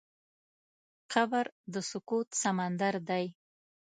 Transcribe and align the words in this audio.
قبر 1.13 1.45
د 1.73 1.75
سکوت 1.89 2.27
سمندر 2.41 2.93
دی. 3.09 3.25